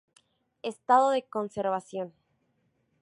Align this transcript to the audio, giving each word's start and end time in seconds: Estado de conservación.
Estado 0.71 1.11
de 1.11 1.21
conservación. 1.35 2.11